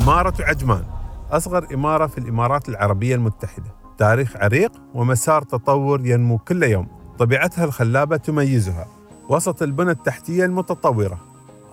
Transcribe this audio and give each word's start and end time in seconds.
إمارة 0.00 0.34
عجمان 0.40 0.84
أصغر 1.30 1.66
إمارة 1.74 2.06
في 2.06 2.18
الإمارات 2.18 2.68
العربية 2.68 3.14
المتحدة. 3.14 3.74
تاريخ 3.98 4.36
عريق 4.36 4.72
ومسار 4.94 5.42
تطور 5.42 6.06
ينمو 6.06 6.38
كل 6.38 6.62
يوم. 6.62 6.86
طبيعتها 7.18 7.64
الخلابة 7.64 8.16
تميزها. 8.16 8.86
وسط 9.28 9.62
البنى 9.62 9.90
التحتية 9.90 10.44
المتطورة. 10.44 11.18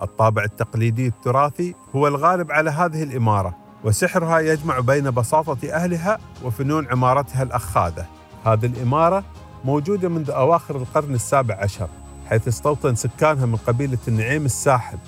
الطابع 0.02 0.44
التقليدي 0.44 1.06
التراثي 1.06 1.74
هو 1.96 2.08
الغالب 2.08 2.52
على 2.52 2.70
هذه 2.70 3.02
الإمارة 3.02 3.56
وسحرها 3.84 4.38
يجمع 4.38 4.80
بين 4.80 5.10
بساطة 5.10 5.72
أهلها 5.72 6.18
وفنون 6.44 6.86
عمارتها 6.86 7.42
الأخاذة. 7.42 8.06
هذه 8.44 8.66
الإمارة 8.66 9.24
موجودة 9.64 10.08
منذ 10.08 10.30
أواخر 10.30 10.76
القرن 10.76 11.14
السابع 11.14 11.54
عشر 11.54 11.88
حيث 12.26 12.48
استوطن 12.48 12.94
سكانها 12.94 13.46
من 13.46 13.56
قبيلة 13.56 13.98
النعيم 14.08 14.44
الساحل 14.44 14.98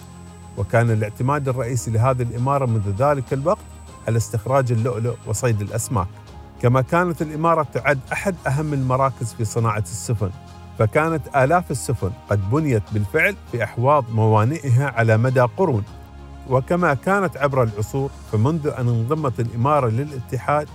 وكان 0.56 0.90
الاعتماد 0.90 1.48
الرئيسي 1.48 1.90
لهذه 1.90 2.22
الإمارة 2.22 2.66
منذ 2.66 2.94
ذلك 2.98 3.32
الوقت 3.32 3.58
على 4.08 4.16
استخراج 4.16 4.72
اللؤلؤ 4.72 5.14
وصيد 5.26 5.60
الأسماك. 5.60 6.06
كما 6.62 6.80
كانت 6.80 7.22
الإمارة 7.22 7.62
تعد 7.62 7.98
أحد 8.12 8.34
أهم 8.46 8.72
المراكز 8.72 9.32
في 9.32 9.44
صناعة 9.44 9.78
السفن 9.78 10.30
فكانت 10.78 11.36
آلاف 11.36 11.70
السفن 11.70 12.10
قد 12.30 12.50
بنيت 12.50 12.82
بالفعل 12.92 13.36
في 13.52 13.64
أحواض 13.64 14.04
موانئها 14.10 14.90
على 14.90 15.16
مدى 15.16 15.40
قرون. 15.40 15.84
وكما 16.50 16.94
كانت 16.94 17.36
عبر 17.36 17.62
العصور 17.62 18.10
فمنذ 18.32 18.66
أن 18.66 18.88
انضمت 18.88 19.40
الإمارة 19.40 19.88
للاتحاد 19.88 20.68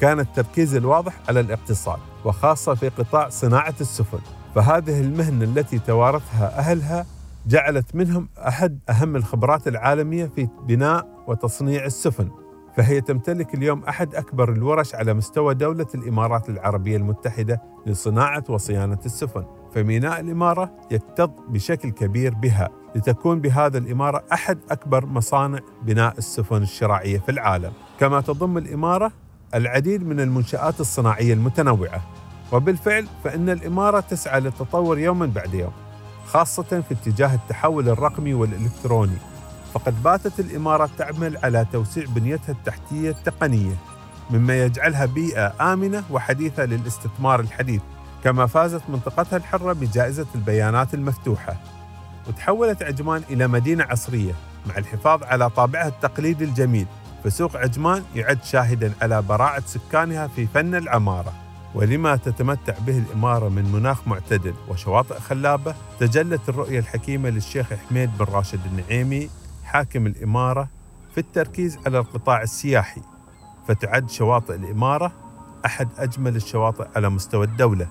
كان 0.00 0.20
التركيز 0.20 0.74
الواضح 0.74 1.12
على 1.28 1.40
الاقتصاد 1.40 1.98
وخاصة 2.24 2.74
في 2.74 2.88
قطاع 2.88 3.28
صناعة 3.28 3.74
السفن. 3.80 4.18
فهذه 4.54 5.00
المهنة 5.00 5.44
التي 5.44 5.78
توارثها 5.78 6.58
أهلها 6.58 7.06
جعلت 7.46 7.94
منهم 7.94 8.28
أحد 8.38 8.78
أهم 8.90 9.16
الخبرات 9.16 9.68
العالمية 9.68 10.26
في 10.26 10.48
بناء 10.66 11.08
وتصنيع 11.26 11.84
السفن 11.84 12.30
فهي 12.76 13.00
تمتلك 13.00 13.54
اليوم 13.54 13.84
أحد 13.84 14.14
أكبر 14.14 14.52
الورش 14.52 14.94
على 14.94 15.14
مستوى 15.14 15.54
دولة 15.54 15.86
الإمارات 15.94 16.48
العربية 16.48 16.96
المتحدة 16.96 17.62
لصناعة 17.86 18.44
وصيانة 18.48 18.98
السفن 19.06 19.44
فميناء 19.74 20.20
الإمارة 20.20 20.72
يكتظ 20.90 21.30
بشكل 21.48 21.90
كبير 21.90 22.34
بها 22.34 22.68
لتكون 22.96 23.40
بهذا 23.40 23.78
الإمارة 23.78 24.24
أحد 24.32 24.58
أكبر 24.70 25.06
مصانع 25.06 25.58
بناء 25.82 26.18
السفن 26.18 26.62
الشراعية 26.62 27.18
في 27.18 27.28
العالم. 27.30 27.72
كما 28.00 28.20
تضم 28.20 28.58
الإمارة 28.58 29.12
العديد 29.54 30.06
من 30.06 30.20
المنشآت 30.20 30.80
الصناعية 30.80 31.34
المتنوعة 31.34 32.02
وبالفعل 32.52 33.06
فإن 33.24 33.48
الإمارة 33.48 34.00
تسعى 34.00 34.40
للتطور 34.40 34.98
يوما 34.98 35.26
بعد 35.26 35.54
يوم. 35.54 35.72
خاصة 36.26 36.62
في 36.62 36.94
اتجاه 36.94 37.34
التحول 37.34 37.88
الرقمي 37.88 38.34
والإلكتروني 38.34 39.16
فقد 39.74 40.02
باتت 40.02 40.40
الإمارة 40.40 40.90
تعمل 40.98 41.38
على 41.42 41.66
توسيع 41.72 42.04
بنيتها 42.08 42.52
التحتية 42.52 43.10
التقنية 43.10 43.74
مما 44.30 44.64
يجعلها 44.64 45.06
بيئة 45.06 45.72
آمنة 45.72 46.04
وحديثة 46.10 46.64
للاستثمار 46.64 47.40
الحديث 47.40 47.80
كما 48.24 48.46
فازت 48.46 48.82
منطقتها 48.88 49.36
الحرة 49.36 49.72
بجائزة 49.72 50.26
البيانات 50.34 50.94
المفتوحة. 50.94 51.56
وتحولت 52.28 52.82
عجمان 52.82 53.22
إلى 53.30 53.46
مدينة 53.46 53.84
عصرية 53.84 54.32
مع 54.66 54.78
الحفاظ 54.78 55.22
على 55.22 55.50
طابعها 55.50 55.88
التقليدي 55.88 56.44
الجميل 56.44 56.86
فسوق 57.24 57.56
عجمان 57.56 58.04
يعد 58.14 58.44
شاهدا 58.44 58.92
على 59.02 59.22
براعة 59.22 59.62
سكانها 59.66 60.26
في 60.26 60.46
فن 60.46 60.74
العمارة. 60.74 61.32
ولما 61.74 62.16
تتمتع 62.16 62.74
به 62.86 62.98
الإمارة 62.98 63.48
من 63.48 63.72
مناخ 63.72 64.08
معتدل 64.08 64.54
وشواطئ 64.68 65.20
خلابة 65.20 65.74
تجلت 66.00 66.48
الرؤية 66.48 66.78
الحكيمة 66.78 67.30
للشيخ 67.30 67.72
حميد 67.74 68.10
بن 68.18 68.24
راشد 68.24 68.60
النعيمي 68.66 69.30
حاكم 69.64 70.06
الإمارة 70.06 70.68
في 71.14 71.18
التركيز 71.18 71.78
على 71.86 71.98
القطاع 71.98 72.42
السياحي. 72.42 73.00
فتعد 73.68 74.10
شواطئ 74.10 74.54
الإمارة 74.54 75.12
أحد 75.66 75.88
أجمل 75.98 76.36
الشواطئ 76.36 76.88
على 76.96 77.08
مستوى 77.08 77.46
الدولة. 77.46 77.88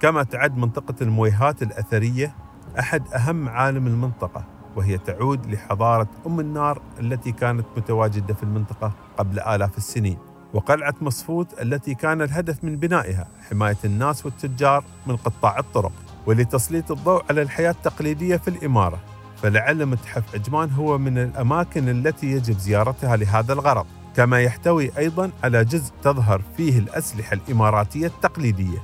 كما 0.00 0.22
تعد 0.22 0.56
منطقة 0.56 0.94
المويهات 1.02 1.62
الأثرية 1.62 2.34
أحد 2.78 3.08
أهم 3.08 3.36
معالم 3.36 3.86
المنطقة 3.86 4.44
وهي 4.76 4.98
تعود 4.98 5.46
لحضارة 5.46 6.08
أم 6.26 6.40
النار 6.40 6.82
التي 7.00 7.32
كانت 7.32 7.66
متواجدة 7.76 8.34
في 8.34 8.42
المنطقة 8.42 8.92
قبل 9.18 9.40
آلاف 9.40 9.78
السنين. 9.78 10.31
وقلعة 10.54 10.94
مصفوت 11.00 11.62
التي 11.62 11.94
كان 11.94 12.22
الهدف 12.22 12.64
من 12.64 12.76
بنائها 12.76 13.28
حماية 13.50 13.76
الناس 13.84 14.26
والتجار 14.26 14.84
من 15.06 15.16
قطاع 15.16 15.58
الطرق 15.58 15.92
ولتسليط 16.26 16.92
الضوء 16.92 17.24
على 17.30 17.42
الحياة 17.42 17.70
التقليدية 17.70 18.36
في 18.36 18.48
الإمارة. 18.48 19.00
فلعل 19.42 19.86
متحف 19.86 20.34
عجمان 20.34 20.70
هو 20.70 20.98
من 20.98 21.18
الأماكن 21.18 21.88
التي 21.88 22.26
يجب 22.26 22.58
زيارتها 22.58 23.16
لهذا 23.16 23.52
الغرض. 23.52 23.86
كما 24.16 24.40
يحتوي 24.40 24.98
أيضا 24.98 25.30
على 25.44 25.64
جزء 25.64 25.92
تظهر 26.02 26.42
فيه 26.56 26.78
الأسلحة 26.78 27.34
الإماراتية 27.34 28.06
التقليدية. 28.06 28.78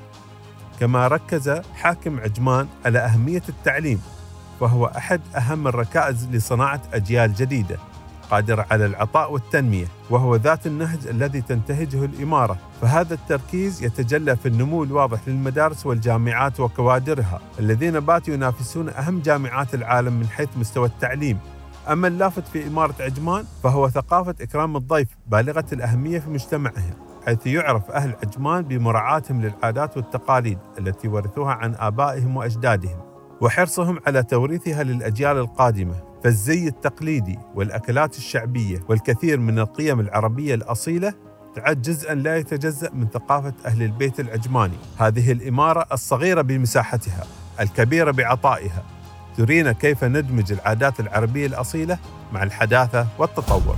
كما 0.81 1.09
ركز 1.09 1.49
حاكم 1.75 2.21
عجمان 2.21 2.69
على 2.85 2.99
أهمية 2.99 3.43
التعليم 3.49 4.01
فهو 4.61 4.87
أحد 4.87 5.21
أهم 5.37 5.69
الركائز 5.69 6.29
لصناعة 6.33 6.81
أجيال 6.93 7.35
جديدة. 7.35 7.79
قادرة 8.31 8.67
على 8.71 8.87
العطاء 8.87 9.33
والتنمية 9.33 9.87
وهو 10.11 10.37
ذات 10.37 10.67
النهج 10.67 11.07
الذي 11.07 11.41
تنتهجه 11.41 12.05
الإمارة. 12.05 12.57
فهذا 12.81 13.15
التركيز 13.15 13.83
يتجلى 13.83 14.37
في 14.37 14.49
النمو 14.49 14.85
الواضح 14.85 15.19
للمدارس 15.27 15.87
والجامعات 15.87 16.61
وكوادرها 16.61 17.41
الذين 17.59 18.01
باتوا 18.01 18.35
ينافسون 18.35 18.89
أهم 18.89 19.21
جامعات 19.21 19.75
العالم 19.75 20.13
من 20.13 20.27
حيث 20.27 20.49
مستوى 20.57 20.87
التعليم. 20.87 21.39
أما 21.89 22.09
اللافت 22.09 22.49
في 22.49 22.67
إمارة 22.67 22.95
عجمان 23.01 23.45
فهو 23.63 23.89
ثقافة 23.89 24.35
إكرام 24.41 24.77
الضيف 24.77 25.09
بالغة 25.27 25.67
الأهمية 25.73 26.19
في 26.19 26.31
مجتمعهم 26.31 26.95
حيث 27.27 27.47
يعرف 27.47 27.91
أهل 27.91 28.15
عجمان 28.23 28.63
بمراعاتهم 28.63 29.43
للعادات 29.43 29.97
والتقاليد 29.97 30.59
التي 30.79 31.09
ورثوها 31.09 31.53
عن 31.53 31.75
آبائهم 31.75 32.37
وأجدادهم. 32.37 33.08
وحرصهم 33.41 33.99
على 34.07 34.23
توريثها 34.23 34.83
للأجيال 34.83 35.37
القادمة 35.37 35.95
فالزي 36.25 36.69
التقليدي 36.69 37.39
والأكلات 37.55 38.19
الشعبية 38.19 38.85
والكثير 38.89 39.41
من 39.41 39.59
القيم 39.59 40.01
العربية 40.01 40.55
الأصيلة 40.55 41.15
تعد 41.55 41.83
جزءا 41.83 42.15
لا 42.15 42.37
يتجزأ 42.37 42.91
من 42.95 43.09
ثقافة 43.09 43.53
أهل 43.67 43.83
البيت 43.83 44.21
العجماني. 44.21 44.77
هذه 44.99 45.33
الإمارة 45.33 45.87
الصغيرة 45.93 46.43
بمساحتها 46.43 47.25
الكبيرة 47.61 48.11
بعطائها 48.11 48.83
ترينا 49.37 49.73
كيف 49.73 50.05
ندمج 50.05 50.53
العادات 50.53 51.01
العربية 51.01 51.47
الأصيلة 51.47 51.99
مع 52.33 52.43
الحداثة 52.43 53.07
والتطور. 53.19 53.77